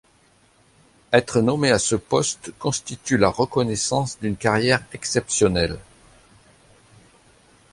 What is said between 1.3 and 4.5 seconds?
nommé à ce poste constitue la reconnaissance d'une